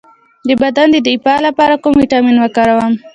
د 0.47 0.49
بدن 0.61 0.87
د 0.91 0.97
دفاع 1.07 1.37
لپاره 1.47 1.79
کوم 1.83 1.93
ویټامین 1.97 2.37
وکاروم؟ 2.39 2.93